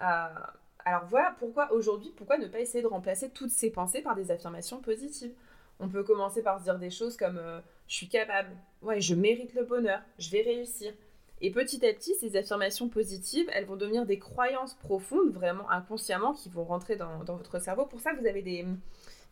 Euh, 0.00 0.26
alors 0.84 1.04
voilà 1.06 1.34
pourquoi 1.38 1.72
aujourd'hui, 1.72 2.12
pourquoi 2.16 2.38
ne 2.38 2.46
pas 2.46 2.60
essayer 2.60 2.82
de 2.82 2.88
remplacer 2.88 3.30
toutes 3.30 3.50
ces 3.50 3.70
pensées 3.70 4.02
par 4.02 4.14
des 4.14 4.30
affirmations 4.30 4.80
positives? 4.80 5.32
On 5.80 5.88
peut 5.88 6.04
commencer 6.04 6.42
par 6.42 6.58
se 6.58 6.64
dire 6.64 6.78
des 6.78 6.90
choses 6.90 7.16
comme 7.16 7.38
euh, 7.38 7.60
je 7.88 7.94
suis 7.94 8.08
capable, 8.08 8.50
ouais, 8.82 9.00
je 9.00 9.14
mérite 9.14 9.54
le 9.54 9.64
bonheur, 9.64 10.00
je 10.18 10.30
vais 10.30 10.42
réussir. 10.42 10.92
Et 11.42 11.50
petit 11.50 11.84
à 11.84 11.92
petit, 11.92 12.14
ces 12.14 12.36
affirmations 12.36 12.88
positives, 12.88 13.46
elles 13.52 13.66
vont 13.66 13.76
devenir 13.76 14.06
des 14.06 14.18
croyances 14.18 14.74
profondes, 14.74 15.32
vraiment 15.32 15.68
inconsciemment, 15.70 16.32
qui 16.32 16.48
vont 16.48 16.64
rentrer 16.64 16.96
dans, 16.96 17.22
votre 17.24 17.60
cerveau. 17.60 17.84
Pour 17.84 18.00
ça, 18.00 18.12
vous 18.14 18.26
avez 18.26 18.40
des, 18.40 18.64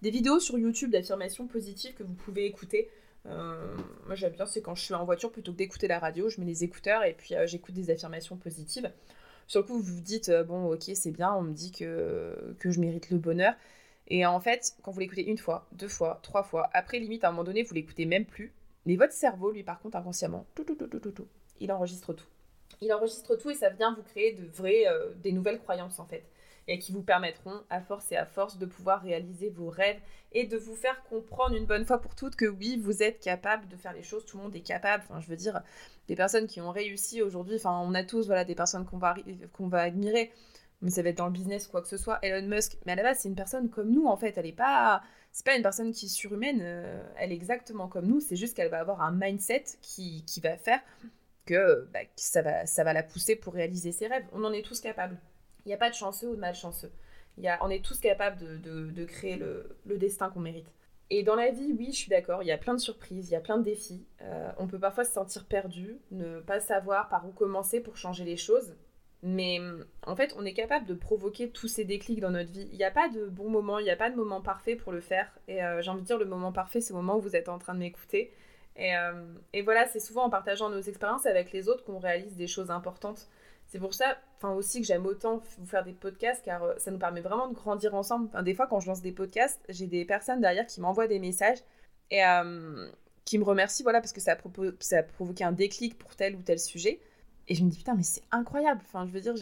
vidéos 0.02 0.38
sur 0.38 0.58
YouTube 0.58 0.90
d'affirmations 0.90 1.46
positives 1.46 1.94
que 1.94 2.02
vous 2.02 2.12
pouvez 2.12 2.44
écouter. 2.44 2.90
Euh, 3.26 3.74
moi, 4.04 4.14
j'aime 4.16 4.32
bien, 4.32 4.44
c'est 4.44 4.60
quand 4.60 4.74
je 4.74 4.82
suis 4.82 4.92
en 4.92 5.04
voiture, 5.06 5.32
plutôt 5.32 5.52
que 5.52 5.56
d'écouter 5.56 5.88
la 5.88 5.98
radio, 5.98 6.28
je 6.28 6.40
mets 6.40 6.46
les 6.46 6.62
écouteurs 6.62 7.04
et 7.04 7.14
puis 7.14 7.34
euh, 7.34 7.46
j'écoute 7.46 7.74
des 7.74 7.90
affirmations 7.90 8.36
positives. 8.36 8.92
Sur 9.46 9.60
le 9.60 9.66
coup, 9.66 9.78
vous 9.78 9.94
vous 9.94 10.00
dites, 10.02 10.28
euh, 10.28 10.44
bon, 10.44 10.72
ok, 10.72 10.82
c'est 10.94 11.10
bien, 11.10 11.32
on 11.32 11.42
me 11.42 11.54
dit 11.54 11.72
que, 11.72 12.54
que 12.58 12.70
je 12.70 12.80
mérite 12.80 13.08
le 13.08 13.16
bonheur. 13.16 13.54
Et 14.08 14.26
en 14.26 14.40
fait, 14.40 14.74
quand 14.82 14.90
vous 14.90 15.00
l'écoutez 15.00 15.24
une 15.24 15.38
fois, 15.38 15.66
deux 15.72 15.88
fois, 15.88 16.20
trois 16.22 16.42
fois, 16.42 16.68
après, 16.74 16.98
limite, 16.98 17.24
à 17.24 17.28
un 17.28 17.30
moment 17.30 17.44
donné, 17.44 17.62
vous 17.62 17.72
l'écoutez 17.72 18.04
même 18.04 18.26
plus. 18.26 18.52
Mais 18.84 18.96
votre 18.96 19.14
cerveau, 19.14 19.50
lui, 19.52 19.62
par 19.62 19.80
contre, 19.80 19.96
inconsciemment, 19.96 20.44
tout, 20.54 20.64
tout, 20.64 20.74
tout, 20.74 20.86
tout, 20.86 21.00
tout, 21.00 21.12
tout 21.12 21.28
il 21.60 21.72
enregistre 21.72 22.12
tout. 22.12 22.26
Il 22.80 22.92
enregistre 22.92 23.36
tout 23.36 23.50
et 23.50 23.54
ça 23.54 23.70
vient 23.70 23.94
vous 23.94 24.02
créer 24.02 24.32
de 24.32 24.46
vraies, 24.46 24.86
euh, 24.86 25.12
des 25.22 25.32
nouvelles 25.32 25.60
croyances 25.60 25.98
en 25.98 26.06
fait, 26.06 26.24
et 26.66 26.78
qui 26.78 26.92
vous 26.92 27.02
permettront 27.02 27.62
à 27.70 27.80
force 27.80 28.10
et 28.12 28.16
à 28.16 28.26
force 28.26 28.58
de 28.58 28.66
pouvoir 28.66 29.02
réaliser 29.02 29.50
vos 29.50 29.68
rêves 29.68 30.00
et 30.32 30.46
de 30.46 30.56
vous 30.56 30.74
faire 30.74 31.02
comprendre 31.04 31.54
une 31.56 31.66
bonne 31.66 31.84
fois 31.84 32.00
pour 32.00 32.14
toutes 32.14 32.36
que 32.36 32.46
oui, 32.46 32.78
vous 32.82 33.02
êtes 33.02 33.20
capable 33.20 33.68
de 33.68 33.76
faire 33.76 33.92
les 33.92 34.02
choses, 34.02 34.24
tout 34.26 34.36
le 34.36 34.42
monde 34.44 34.56
est 34.56 34.60
capable. 34.60 35.04
Enfin, 35.08 35.20
je 35.20 35.28
veux 35.28 35.36
dire, 35.36 35.62
des 36.08 36.16
personnes 36.16 36.46
qui 36.46 36.60
ont 36.60 36.70
réussi 36.70 37.22
aujourd'hui, 37.22 37.56
enfin, 37.56 37.80
on 37.84 37.94
a 37.94 38.02
tous 38.02 38.26
voilà 38.26 38.44
des 38.44 38.54
personnes 38.54 38.84
qu'on 38.84 38.98
va 38.98 39.14
va 39.60 39.80
admirer, 39.80 40.32
mais 40.82 40.90
ça 40.90 41.02
va 41.02 41.10
être 41.10 41.18
dans 41.18 41.26
le 41.26 41.32
business 41.32 41.68
quoi 41.68 41.80
que 41.80 41.88
ce 41.88 41.96
soit. 41.96 42.18
Elon 42.22 42.46
Musk, 42.46 42.78
mais 42.84 42.92
à 42.92 42.96
la 42.96 43.02
base 43.02 43.20
c'est 43.20 43.28
une 43.28 43.36
personne 43.36 43.70
comme 43.70 43.90
nous 43.90 44.06
en 44.06 44.16
fait, 44.16 44.36
elle 44.36 44.46
est 44.46 44.52
pas 44.52 45.02
c'est 45.32 45.44
pas 45.44 45.56
une 45.56 45.62
personne 45.62 45.92
qui 45.92 46.06
est 46.06 46.08
surhumaine, 46.08 46.60
euh, 46.62 47.02
elle 47.18 47.32
est 47.32 47.34
exactement 47.34 47.88
comme 47.88 48.06
nous, 48.06 48.20
c'est 48.20 48.36
juste 48.36 48.56
qu'elle 48.56 48.70
va 48.70 48.78
avoir 48.78 49.02
un 49.02 49.10
mindset 49.10 49.64
qui, 49.82 50.24
qui 50.26 50.40
va 50.40 50.56
faire 50.56 50.80
que, 51.44 51.88
bah, 51.92 52.00
ça, 52.16 52.42
va, 52.42 52.66
ça 52.66 52.84
va 52.84 52.92
la 52.92 53.02
pousser 53.02 53.36
pour 53.36 53.54
réaliser 53.54 53.92
ses 53.92 54.06
rêves. 54.06 54.24
On 54.32 54.44
en 54.44 54.52
est 54.52 54.62
tous 54.62 54.80
capables. 54.80 55.18
Il 55.64 55.68
n'y 55.68 55.74
a 55.74 55.78
pas 55.78 55.90
de 55.90 55.94
chanceux 55.94 56.28
ou 56.28 56.34
de 56.34 56.40
malchanceux. 56.40 56.92
Y 57.38 57.48
a, 57.48 57.58
on 57.62 57.70
est 57.70 57.84
tous 57.84 57.98
capables 57.98 58.38
de, 58.38 58.90
de, 58.90 59.04
créer 59.04 59.36
le, 59.36 59.76
le 59.86 59.98
destin 59.98 60.30
qu'on 60.30 60.40
mérite. 60.40 60.72
Et 61.10 61.22
dans 61.22 61.34
la 61.34 61.50
vie, 61.50 61.74
oui, 61.78 61.88
je 61.90 61.96
suis 61.96 62.08
d'accord, 62.08 62.42
il 62.42 62.46
y 62.46 62.52
a 62.52 62.58
plein 62.58 62.74
de 62.74 62.80
surprises, 62.80 63.28
il 63.28 63.32
y 63.32 63.36
a 63.36 63.40
plein 63.40 63.58
de 63.58 63.64
défis. 63.64 64.06
Euh, 64.22 64.50
on 64.58 64.66
peut 64.66 64.78
parfois 64.78 65.04
se 65.04 65.12
sentir 65.12 65.44
perdu, 65.44 65.98
ne 66.10 66.40
pas 66.40 66.60
savoir 66.60 67.08
par 67.08 67.26
où 67.26 67.32
commencer 67.32 67.80
pour 67.80 67.96
changer 67.96 68.24
les 68.24 68.36
choses. 68.36 68.74
Mais 69.22 69.58
en 70.06 70.16
fait, 70.16 70.34
on 70.38 70.44
est 70.44 70.52
capable 70.52 70.86
de 70.86 70.94
provoquer 70.94 71.48
tous 71.48 71.66
ces 71.66 71.84
déclics 71.84 72.20
dans 72.20 72.30
notre 72.30 72.52
vie. 72.52 72.68
Il 72.72 72.76
n'y 72.76 72.84
a 72.84 72.90
pas 72.90 73.08
de 73.08 73.26
bon 73.26 73.48
moment, 73.48 73.78
il 73.78 73.84
n'y 73.84 73.90
a 73.90 73.96
pas 73.96 74.10
de 74.10 74.16
moment 74.16 74.42
parfait 74.42 74.76
pour 74.76 74.92
le 74.92 75.00
faire. 75.00 75.32
Et 75.48 75.62
euh, 75.64 75.80
j'ai 75.80 75.90
envie 75.90 76.02
de 76.02 76.06
dire, 76.06 76.18
le 76.18 76.26
moment 76.26 76.52
parfait, 76.52 76.80
c'est 76.82 76.92
le 76.92 76.98
moment 76.98 77.16
où 77.16 77.20
vous 77.20 77.34
êtes 77.34 77.48
en 77.48 77.58
train 77.58 77.74
de 77.74 77.78
m'écouter. 77.78 78.32
Euh, 78.78 79.34
et, 79.52 79.62
voilà, 79.62 79.86
c'est 79.86 80.00
souvent 80.00 80.24
en 80.24 80.30
partageant 80.30 80.68
nos 80.68 80.80
expériences 80.80 81.26
avec 81.26 81.52
les 81.52 81.68
autres 81.68 81.84
qu'on 81.84 81.98
réalise 81.98 82.36
des 82.36 82.46
choses 82.46 82.70
importantes. 82.70 83.28
C'est 83.66 83.78
pour 83.78 83.94
ça, 83.94 84.18
enfin 84.36 84.52
aussi 84.52 84.80
que 84.80 84.86
j'aime 84.86 85.06
autant 85.06 85.40
vous 85.58 85.66
faire 85.66 85.84
des 85.84 85.92
podcasts 85.92 86.44
car 86.44 86.62
euh, 86.62 86.74
ça 86.76 86.90
nous 86.90 86.98
permet 86.98 87.20
vraiment 87.22 87.48
de 87.48 87.54
grandir 87.54 87.94
ensemble. 87.94 88.28
des 88.44 88.54
fois, 88.54 88.66
quand 88.66 88.80
je 88.80 88.88
lance 88.88 89.00
des 89.00 89.12
podcasts, 89.12 89.60
j'ai 89.68 89.86
des 89.86 90.04
personnes 90.04 90.40
derrière 90.40 90.66
qui 90.66 90.80
m'envoient 90.80 91.08
des 91.08 91.18
messages 91.18 91.58
et 92.10 92.24
euh, 92.24 92.88
qui 93.24 93.38
me 93.38 93.44
remercient, 93.44 93.82
voilà, 93.82 94.00
parce 94.00 94.12
que 94.12 94.20
ça 94.20 94.32
a, 94.32 94.36
ça 94.80 94.98
a 94.98 95.02
provoqué 95.02 95.44
un 95.44 95.52
déclic 95.52 95.96
pour 95.98 96.14
tel 96.14 96.36
ou 96.36 96.42
tel 96.42 96.58
sujet. 96.58 97.00
Et 97.48 97.54
je 97.54 97.64
me 97.64 97.70
dis 97.70 97.78
putain, 97.78 97.94
mais 97.94 98.02
c'est 98.02 98.22
incroyable. 98.30 98.80
Enfin, 98.84 99.06
je 99.06 99.12
veux 99.12 99.20
dire, 99.20 99.34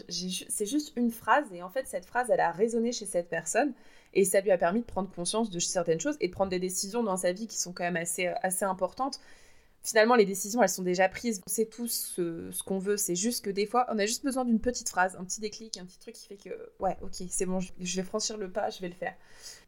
c'est 0.49 0.65
juste 0.65 0.93
une 0.95 1.11
phrase 1.11 1.45
et 1.53 1.63
en 1.63 1.69
fait, 1.69 1.87
cette 1.87 2.05
phrase, 2.05 2.29
elle 2.29 2.41
a 2.41 2.51
résonné 2.51 2.91
chez 2.91 3.05
cette 3.05 3.29
personne 3.29 3.73
et 4.13 4.25
ça 4.25 4.41
lui 4.41 4.51
a 4.51 4.57
permis 4.57 4.81
de 4.81 4.85
prendre 4.85 5.09
conscience 5.09 5.49
de 5.49 5.59
certaines 5.59 5.99
choses 5.99 6.17
et 6.19 6.27
de 6.27 6.33
prendre 6.33 6.51
des 6.51 6.59
décisions 6.59 7.03
dans 7.03 7.17
sa 7.17 7.31
vie 7.31 7.47
qui 7.47 7.57
sont 7.57 7.73
quand 7.73 7.83
même 7.83 7.97
assez, 7.97 8.27
assez 8.43 8.65
importantes. 8.65 9.19
finalement, 9.83 10.15
les 10.15 10.25
décisions, 10.25 10.61
elles 10.61 10.69
sont 10.69 10.83
déjà 10.83 11.09
prises. 11.09 11.41
On 11.47 11.49
sait 11.49 11.65
tous 11.65 12.13
ce, 12.15 12.63
qu'on 12.63 12.79
veut. 12.79 12.97
C'est 12.97 13.15
juste 13.15 13.43
que 13.43 13.49
des 13.49 13.65
fois, 13.65 13.85
on 13.89 13.97
a 13.99 14.05
juste 14.05 14.23
besoin 14.23 14.45
d'une 14.45 14.59
petite 14.59 14.89
phrase, 14.89 15.15
un 15.17 15.23
petit 15.23 15.41
déclic, 15.41 15.77
un 15.77 15.85
petit 15.85 15.99
truc 15.99 16.15
qui 16.15 16.27
fait 16.27 16.37
que, 16.37 16.71
ouais, 16.79 16.97
ok, 17.01 17.15
c'est 17.29 17.45
bon, 17.45 17.59
je 17.59 17.95
vais 17.95 18.03
franchir 18.03 18.37
le 18.37 18.51
pas, 18.51 18.69
je 18.69 18.81
vais 18.81 18.89
le 18.89 18.95
faire. 18.95 19.15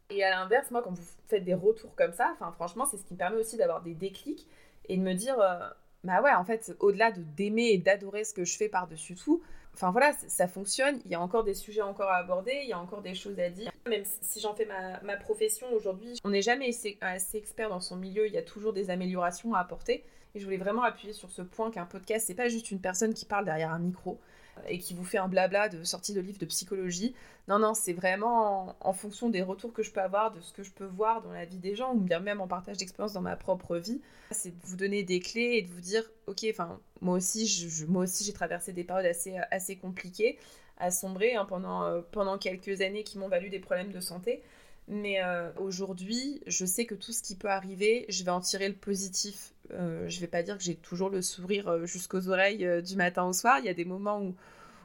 Et 0.09 0.23
à 0.23 0.29
l'inverse, 0.29 0.69
moi, 0.71 0.81
quand 0.83 0.91
vous 0.91 1.03
faites 1.27 1.43
des 1.43 1.53
retours 1.53 1.95
comme 1.95 2.13
ça, 2.13 2.31
enfin, 2.33 2.51
franchement, 2.51 2.85
c'est 2.85 2.97
ce 2.97 3.03
qui 3.03 3.13
me 3.13 3.17
permet 3.17 3.37
aussi 3.37 3.57
d'avoir 3.57 3.81
des 3.81 3.95
déclics 3.95 4.47
et 4.87 4.97
de 4.97 5.01
me 5.01 5.13
dire, 5.13 5.39
euh, 5.39 5.67
bah 6.05 6.21
ouais, 6.21 6.31
en 6.31 6.45
fait, 6.45 6.75
au-delà 6.79 7.12
de 7.12 7.21
d'aimer 7.21 7.71
et 7.71 7.77
d'adorer 7.77 8.24
ce 8.24 8.33
que 8.33 8.45
je 8.45 8.55
fais 8.55 8.69
par-dessus 8.69 9.15
tout, 9.15 9.41
enfin 9.74 9.91
voilà, 9.91 10.13
ça 10.27 10.47
fonctionne. 10.47 11.00
Il 11.05 11.12
y 11.12 11.15
a 11.15 11.19
encore 11.19 11.43
des 11.43 11.55
sujets 11.55 11.81
encore 11.81 12.09
à 12.09 12.17
aborder, 12.17 12.53
il 12.63 12.69
y 12.69 12.74
a 12.74 12.79
encore 12.79 13.01
des 13.01 13.15
choses 13.15 13.39
à 13.39 13.50
dire. 13.50 13.71
Même 13.89 14.03
si 14.21 14.39
j'en 14.39 14.53
fais 14.53 14.67
ma, 15.03 15.17
profession 15.17 15.67
aujourd'hui, 15.74 16.19
on 16.24 16.29
n'est 16.29 16.43
jamais 16.43 16.69
assez, 16.69 16.97
assez, 17.01 17.38
expert 17.38 17.69
dans 17.69 17.79
son 17.79 17.95
milieu, 17.95 18.27
il 18.27 18.33
y 18.33 18.38
a 18.38 18.43
toujours 18.43 18.71
des 18.71 18.89
améliorations 18.91 19.53
à 19.55 19.59
apporter. 19.59 20.03
Et 20.35 20.39
je 20.39 20.43
voulais 20.43 20.57
vraiment 20.57 20.83
appuyer 20.83 21.13
sur 21.13 21.31
ce 21.31 21.41
point 21.41 21.71
qu'un 21.71 21.85
podcast, 21.85 22.27
c'est 22.27 22.35
pas 22.35 22.50
juste 22.50 22.69
une 22.69 22.81
personne 22.81 23.13
qui 23.13 23.25
parle 23.25 23.45
derrière 23.45 23.71
un 23.71 23.79
micro 23.79 24.19
et 24.67 24.79
qui 24.79 24.93
vous 24.93 25.03
fait 25.03 25.17
un 25.17 25.27
blabla 25.27 25.69
de 25.69 25.83
sortie 25.83 26.13
de 26.13 26.21
livres 26.21 26.39
de 26.39 26.45
psychologie. 26.45 27.13
Non, 27.47 27.59
non, 27.59 27.74
c'est 27.74 27.93
vraiment 27.93 28.75
en, 28.79 28.93
fonction 28.93 29.29
des 29.29 29.43
retours 29.43 29.71
que 29.71 29.83
je 29.83 29.91
peux 29.91 30.01
avoir, 30.01 30.31
de 30.31 30.41
ce 30.41 30.51
que 30.51 30.63
je 30.63 30.71
peux 30.71 30.85
voir 30.85 31.21
dans 31.21 31.31
la 31.31 31.45
vie 31.45 31.59
des 31.59 31.75
gens, 31.75 31.93
ou 31.93 32.00
bien 32.00 32.19
même 32.19 32.41
en 32.41 32.47
partage 32.47 32.77
d'expérience 32.77 33.13
dans 33.13 33.21
ma 33.21 33.35
propre 33.35 33.77
vie. 33.77 34.01
C'est 34.31 34.50
de 34.50 34.65
vous 34.65 34.75
donner 34.75 35.03
des 35.03 35.19
clés 35.19 35.57
et 35.57 35.62
de 35.62 35.69
vous 35.69 35.81
dire, 35.81 36.03
ok, 36.27 36.45
enfin, 36.50 36.79
moi 37.01 37.15
aussi, 37.15 37.67
moi 37.88 38.03
aussi, 38.03 38.24
j'ai 38.24 38.33
traversé 38.33 38.74
des 38.74 38.83
périodes 38.83 39.05
assez, 39.05 39.38
assez 39.51 39.75
compliquées, 39.75 40.39
à 40.77 40.89
sombrer 40.89 41.35
hein, 41.35 41.45
pendant, 41.45 41.83
euh, 41.83 42.01
pendant 42.12 42.38
quelques 42.38 42.81
années 42.81 43.03
qui 43.03 43.19
m'ont 43.19 43.29
valu 43.29 43.50
des 43.50 43.59
problèmes 43.59 43.91
de 43.91 44.00
santé. 44.00 44.41
Mais 44.88 45.24
euh, 45.24 45.51
aujourd'hui, 45.57 46.41
je 46.47 46.65
sais 46.65 46.85
que 46.85 46.95
tout 46.95 47.12
ce 47.12 47.24
qui 47.24 47.35
peut 47.35 47.50
arriver, 47.50 48.05
je 48.09 48.24
vais 48.24 48.31
en 48.31 48.41
tirer 48.41 48.67
le 48.67 48.75
positif. 48.75 49.53
Euh, 49.72 50.07
je 50.07 50.19
vais 50.19 50.27
pas 50.27 50.43
dire 50.43 50.57
que 50.57 50.63
j'ai 50.63 50.75
toujours 50.75 51.10
le 51.10 51.22
sourire 51.22 51.67
euh, 51.67 51.86
jusqu'aux 51.86 52.29
oreilles 52.29 52.65
euh, 52.65 52.81
du 52.81 52.95
matin 52.95 53.25
au 53.25 53.34
soir. 53.34 53.60
Il 53.60 53.65
y 53.65 53.69
a 53.69 53.74
des 53.74 53.86
moments 53.86 54.22
où, 54.22 54.36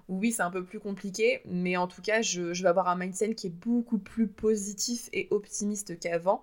oui, 0.08 0.32
c'est 0.32 0.42
un 0.42 0.50
peu 0.50 0.64
plus 0.64 0.80
compliqué. 0.80 1.40
Mais 1.44 1.76
en 1.76 1.86
tout 1.86 2.02
cas, 2.02 2.22
je, 2.22 2.52
vais 2.62 2.68
avoir 2.68 2.88
un 2.88 2.96
mindset 2.96 3.34
qui 3.34 3.48
est 3.48 3.50
beaucoup 3.50 3.98
plus 3.98 4.28
positif 4.28 5.08
et 5.12 5.28
optimiste 5.30 5.98
qu'avant. 5.98 6.42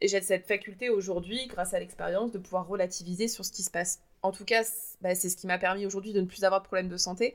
Et 0.00 0.08
j'ai 0.08 0.20
cette 0.20 0.46
faculté 0.46 0.90
aujourd'hui, 0.90 1.46
grâce 1.48 1.74
à 1.74 1.80
l'expérience, 1.80 2.30
de 2.30 2.38
pouvoir 2.38 2.68
relativiser 2.68 3.26
sur 3.26 3.44
ce 3.44 3.50
qui 3.50 3.62
se 3.62 3.70
passe. 3.70 4.00
En 4.22 4.30
tout 4.30 4.44
cas, 4.44 4.62
bah, 5.00 5.14
c'est 5.14 5.28
ce 5.28 5.36
qui 5.36 5.46
m'a 5.46 5.58
permis 5.58 5.86
aujourd'hui 5.86 6.12
de 6.12 6.20
ne 6.20 6.26
plus 6.26 6.44
avoir 6.44 6.60
de 6.62 6.66
problème 6.66 6.88
de 6.88 6.96
santé. 6.96 7.34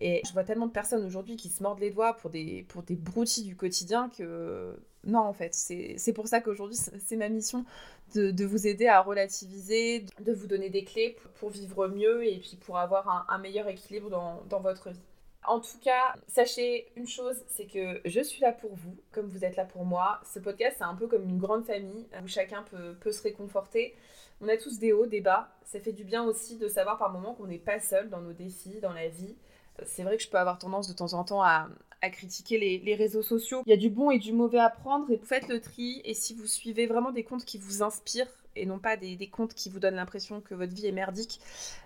Et 0.00 0.20
je 0.26 0.32
vois 0.32 0.44
tellement 0.44 0.66
de 0.66 0.72
personnes 0.72 1.04
aujourd'hui 1.04 1.36
qui 1.36 1.48
se 1.48 1.62
mordent 1.62 1.80
les 1.80 1.90
doigts 1.90 2.14
pour 2.16 2.30
des, 2.30 2.64
pour 2.68 2.82
des 2.82 2.96
broutilles 2.96 3.44
du 3.44 3.56
quotidien 3.56 4.10
que 4.10 4.76
non, 5.04 5.20
en 5.20 5.32
fait, 5.32 5.54
c'est 5.54 6.12
pour 6.12 6.28
ça 6.28 6.40
qu'aujourd'hui, 6.40 6.78
c'est 7.04 7.16
ma 7.16 7.28
mission 7.28 7.64
de, 8.14 8.44
vous 8.44 8.66
aider 8.66 8.86
à 8.86 9.00
relativiser, 9.00 10.06
de 10.20 10.32
vous 10.32 10.46
donner 10.46 10.70
des 10.70 10.84
clés 10.84 11.16
pour, 11.40 11.50
vivre 11.50 11.88
mieux 11.88 12.26
et 12.26 12.38
puis 12.38 12.56
pour 12.56 12.78
avoir 12.78 13.26
un, 13.28 13.38
meilleur 13.38 13.66
équilibre 13.68 14.10
dans, 14.10 14.42
dans, 14.48 14.60
votre 14.60 14.90
vie. 14.90 15.00
En 15.44 15.58
tout 15.58 15.78
cas, 15.82 16.14
sachez 16.28 16.86
une 16.94 17.08
chose, 17.08 17.42
c'est 17.48 17.66
que 17.66 18.00
je 18.04 18.20
suis 18.20 18.40
là 18.40 18.52
pour 18.52 18.76
vous, 18.76 18.96
comme 19.10 19.26
vous 19.26 19.44
êtes 19.44 19.56
là 19.56 19.64
pour 19.64 19.84
moi. 19.84 20.20
Ce 20.32 20.38
podcast, 20.38 20.76
c'est 20.78 20.84
un 20.84 20.94
peu 20.94 21.08
comme 21.08 21.24
une 21.28 21.38
grande 21.38 21.64
famille 21.64 22.06
où 22.22 22.28
chacun 22.28 22.62
peut, 22.70 22.94
peut 23.00 23.10
se 23.10 23.22
réconforter. 23.22 23.96
On 24.40 24.48
a 24.48 24.56
tous 24.56 24.78
des 24.78 24.92
hauts, 24.92 25.06
des 25.06 25.20
bas. 25.20 25.48
Ça 25.64 25.80
fait 25.80 25.92
du 25.92 26.04
bien 26.04 26.22
aussi 26.22 26.58
de 26.58 26.68
savoir 26.68 26.96
par 26.98 27.10
moments 27.10 27.34
qu'on 27.34 27.46
n'est 27.46 27.58
pas 27.58 27.80
seul 27.80 28.08
dans 28.08 28.20
nos 28.20 28.32
défis, 28.32 28.78
dans 28.80 28.92
la 28.92 29.08
vie 29.08 29.34
c'est 29.84 30.02
vrai 30.02 30.16
que 30.16 30.22
je 30.22 30.28
peux 30.28 30.38
avoir 30.38 30.58
tendance 30.58 30.88
de 30.88 30.92
temps 30.92 31.14
en 31.14 31.24
temps 31.24 31.42
à, 31.42 31.68
critiquer 32.10 32.58
les, 32.58 32.94
réseaux 32.94 33.22
sociaux. 33.22 33.62
Il 33.66 33.70
y 33.70 33.72
a 33.72 33.76
du 33.76 33.90
bon 33.90 34.10
et 34.10 34.18
du 34.18 34.32
mauvais 34.32 34.58
à 34.58 34.70
prendre 34.70 35.10
et 35.10 35.18
faites 35.18 35.48
le 35.48 35.60
tri. 35.60 36.02
Et 36.04 36.14
si 36.14 36.34
vous 36.34 36.46
suivez 36.46 36.86
vraiment 36.86 37.12
des 37.12 37.24
comptes 37.24 37.44
qui 37.44 37.58
vous 37.58 37.82
inspirent 37.82 38.28
et 38.54 38.66
non 38.66 38.78
pas 38.78 38.96
des, 38.96 39.16
comptes 39.28 39.54
qui 39.54 39.70
vous 39.70 39.78
donnent 39.78 39.94
l'impression 39.94 40.40
que 40.40 40.54
votre 40.54 40.74
vie 40.74 40.86
est 40.86 40.92
merdique, 40.92 41.40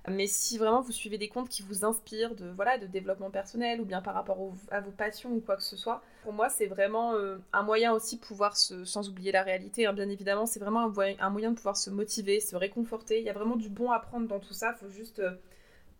mais 0.08 0.26
si 0.26 0.58
vraiment 0.58 0.80
vous 0.80 0.92
suivez 0.92 1.18
des 1.18 1.28
comptes 1.28 1.48
qui 1.48 1.62
vous 1.62 1.84
inspirent 1.84 2.34
de, 2.34 2.50
voilà, 2.50 2.78
de 2.78 2.86
développement 2.86 3.30
personnel 3.30 3.80
ou 3.80 3.84
bien 3.84 4.02
par 4.02 4.14
rapport 4.14 4.52
à 4.70 4.80
vos 4.80 4.90
passions 4.90 5.30
ou 5.30 5.40
quoi 5.40 5.56
que 5.56 5.62
ce 5.62 5.76
soit, 5.76 6.02
pour 6.22 6.32
moi 6.32 6.48
c'est 6.48 6.66
vraiment 6.66 7.14
euh, 7.14 7.38
un 7.52 7.62
moyen 7.62 7.92
aussi 7.92 8.16
de 8.16 8.20
pouvoir, 8.20 8.56
se, 8.56 8.84
sans 8.84 9.08
oublier 9.08 9.32
la 9.32 9.42
réalité, 9.42 9.86
hein, 9.86 9.92
bien 9.92 10.08
évidemment, 10.08 10.46
c'est 10.46 10.58
vraiment 10.60 10.92
un, 11.20 11.30
moyen 11.30 11.50
de 11.50 11.56
pouvoir 11.56 11.76
se 11.76 11.90
motiver, 11.90 12.40
se 12.40 12.56
réconforter. 12.56 13.20
Il 13.20 13.24
y 13.24 13.30
a 13.30 13.32
vraiment 13.32 13.56
du 13.56 13.68
bon 13.68 13.90
à 13.92 14.00
prendre 14.00 14.26
dans 14.26 14.40
tout 14.40 14.54
ça, 14.54 14.74
il 14.74 14.84
faut 14.84 14.92
juste... 14.92 15.20
Euh, 15.20 15.36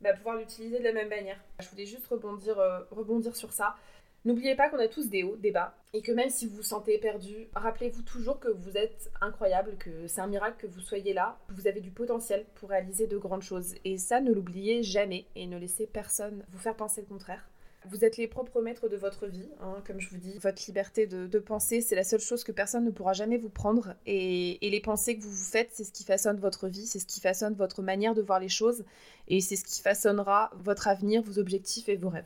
bah, 0.03 0.13
pouvoir 0.13 0.37
l'utiliser 0.37 0.79
de 0.79 0.85
la 0.85 0.93
même 0.93 1.09
manière. 1.09 1.39
Je 1.59 1.69
voulais 1.71 1.87
juste 1.87 2.07
rebondir, 2.09 2.59
euh, 2.59 2.81
rebondir 2.91 3.35
sur 3.35 3.51
ça. 3.51 3.77
N'oubliez 4.27 4.57
pas 4.57 4.69
qu'on 4.69 4.81
a 4.81 4.89
tous 4.89 5.09
des 5.09 5.23
hauts, 5.23 5.37
des 5.37 5.53
bas, 5.53 5.77
et 5.93 6.03
que 6.03 6.11
même 6.11 6.31
si 6.31 6.49
vous 6.49 6.57
vous 6.57 6.63
sentez 6.65 6.99
perdu, 6.99 7.47
rappelez-vous 7.55 8.03
toujours 8.03 8.41
que 8.41 8.49
vous 8.49 8.77
êtes 8.77 9.09
incroyable, 9.21 9.77
que 9.79 10.09
c'est 10.09 10.21
un 10.21 10.27
miracle 10.27 10.57
que 10.59 10.67
vous 10.67 10.81
soyez 10.81 11.13
là, 11.13 11.39
que 11.47 11.55
vous 11.55 11.69
avez 11.69 11.81
du 11.81 11.93
potentiel 11.93 12.45
pour 12.57 12.71
réaliser 12.71 13.07
de 13.07 13.19
grandes 13.19 13.45
choses. 13.45 13.77
Et 13.85 13.99
ça, 13.99 14.21
ne 14.21 14.33
l'oubliez 14.33 14.83
jamais, 14.83 15.27
et 15.37 15.47
ne 15.47 15.57
laissez 15.57 15.87
personne 15.87 16.45
vous 16.51 16.59
faire 16.59 16.75
penser 16.75 17.03
le 17.03 17.07
contraire. 17.07 17.49
Vous 17.89 18.05
êtes 18.05 18.17
les 18.17 18.27
propres 18.27 18.61
maîtres 18.63 18.89
de 18.89 18.97
votre 18.97 19.29
vie, 19.29 19.49
hein, 19.61 19.77
comme 19.87 20.01
je 20.01 20.11
vous 20.11 20.17
dis. 20.17 20.37
Votre 20.39 20.61
liberté 20.67 21.07
de, 21.07 21.39
penser, 21.39 21.81
c'est 21.81 21.95
la 21.95 22.03
seule 22.03 22.19
chose 22.19 22.43
que 22.43 22.51
personne 22.51 22.85
ne 22.85 22.91
pourra 22.91 23.13
jamais 23.13 23.39
vous 23.39 23.49
prendre. 23.49 23.95
Et, 24.07 24.59
les 24.61 24.81
pensées 24.81 25.17
que 25.17 25.23
vous 25.23 25.31
vous 25.31 25.51
faites, 25.53 25.71
c'est 25.73 25.85
ce 25.85 25.93
qui 25.93 26.03
façonne 26.03 26.41
votre 26.41 26.67
vie, 26.67 26.87
c'est 26.87 26.99
ce 26.99 27.07
qui 27.07 27.21
façonne 27.21 27.55
votre 27.55 27.81
manière 27.81 28.15
de 28.15 28.23
voir 28.23 28.41
les 28.41 28.49
choses, 28.49 28.85
et 29.29 29.41
c'est 29.41 29.55
ce 29.55 29.63
qui 29.63 29.81
façonnera 29.81 30.51
votre 30.57 30.89
avenir, 30.89 31.23
vos 31.23 31.39
objectifs 31.39 31.89
et 31.89 31.95
vos 31.95 32.09
rêves. 32.09 32.25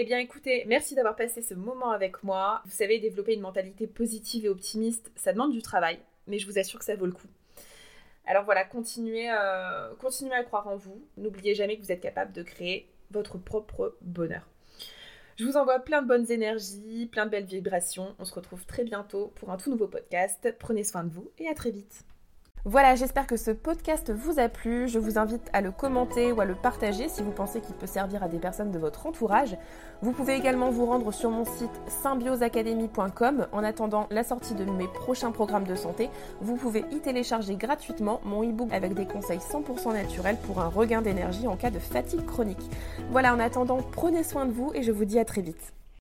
Eh 0.00 0.04
bien 0.04 0.20
écoutez, 0.20 0.64
merci 0.68 0.94
d'avoir 0.94 1.16
passé 1.16 1.42
ce 1.42 1.54
moment 1.54 1.90
avec 1.90 2.22
moi. 2.22 2.62
Vous 2.66 2.70
savez, 2.70 3.00
développer 3.00 3.34
une 3.34 3.40
mentalité 3.40 3.88
positive 3.88 4.44
et 4.44 4.48
optimiste, 4.48 5.10
ça 5.16 5.32
demande 5.32 5.50
du 5.50 5.60
travail, 5.60 5.98
mais 6.28 6.38
je 6.38 6.46
vous 6.46 6.56
assure 6.56 6.78
que 6.78 6.84
ça 6.84 6.94
vaut 6.94 7.06
le 7.06 7.10
coup. 7.10 7.26
Alors 8.24 8.44
voilà, 8.44 8.64
continuez, 8.64 9.28
euh, 9.28 9.92
continuez 9.96 10.36
à 10.36 10.44
croire 10.44 10.68
en 10.68 10.76
vous. 10.76 11.04
N'oubliez 11.16 11.56
jamais 11.56 11.76
que 11.76 11.82
vous 11.82 11.90
êtes 11.90 12.00
capable 12.00 12.30
de 12.30 12.44
créer 12.44 12.88
votre 13.10 13.38
propre 13.38 13.96
bonheur. 14.00 14.46
Je 15.36 15.44
vous 15.44 15.56
envoie 15.56 15.80
plein 15.80 16.00
de 16.00 16.06
bonnes 16.06 16.30
énergies, 16.30 17.08
plein 17.10 17.26
de 17.26 17.32
belles 17.32 17.46
vibrations. 17.46 18.14
On 18.20 18.24
se 18.24 18.34
retrouve 18.34 18.66
très 18.66 18.84
bientôt 18.84 19.32
pour 19.34 19.50
un 19.50 19.56
tout 19.56 19.68
nouveau 19.68 19.88
podcast. 19.88 20.54
Prenez 20.60 20.84
soin 20.84 21.02
de 21.02 21.10
vous 21.10 21.28
et 21.38 21.48
à 21.48 21.54
très 21.54 21.72
vite. 21.72 22.04
Voilà, 22.64 22.96
j'espère 22.96 23.26
que 23.26 23.36
ce 23.36 23.50
podcast 23.50 24.12
vous 24.12 24.40
a 24.40 24.48
plu. 24.48 24.88
Je 24.88 24.98
vous 24.98 25.16
invite 25.16 25.48
à 25.52 25.60
le 25.60 25.70
commenter 25.70 26.32
ou 26.32 26.40
à 26.40 26.44
le 26.44 26.54
partager 26.54 27.08
si 27.08 27.22
vous 27.22 27.30
pensez 27.30 27.60
qu'il 27.60 27.74
peut 27.76 27.86
servir 27.86 28.22
à 28.22 28.28
des 28.28 28.38
personnes 28.38 28.72
de 28.72 28.78
votre 28.78 29.06
entourage. 29.06 29.56
Vous 30.02 30.12
pouvez 30.12 30.34
également 30.34 30.70
vous 30.70 30.84
rendre 30.84 31.12
sur 31.12 31.30
mon 31.30 31.44
site 31.44 31.70
symbioseacademy.com. 32.02 33.46
En 33.52 33.64
attendant 33.64 34.06
la 34.10 34.24
sortie 34.24 34.54
de 34.54 34.64
mes 34.64 34.88
prochains 34.88 35.30
programmes 35.30 35.66
de 35.66 35.76
santé, 35.76 36.10
vous 36.40 36.56
pouvez 36.56 36.84
y 36.90 36.98
télécharger 36.98 37.54
gratuitement 37.54 38.20
mon 38.24 38.42
e-book 38.42 38.72
avec 38.72 38.94
des 38.94 39.06
conseils 39.06 39.38
100% 39.38 39.92
naturels 39.92 40.36
pour 40.44 40.60
un 40.60 40.68
regain 40.68 41.00
d'énergie 41.00 41.46
en 41.46 41.56
cas 41.56 41.70
de 41.70 41.78
fatigue 41.78 42.26
chronique. 42.26 42.70
Voilà, 43.10 43.34
en 43.34 43.38
attendant, 43.38 43.78
prenez 43.92 44.24
soin 44.24 44.46
de 44.46 44.52
vous 44.52 44.72
et 44.74 44.82
je 44.82 44.92
vous 44.92 45.04
dis 45.04 45.18
à 45.18 45.24
très 45.24 45.42
vite. 45.42 45.77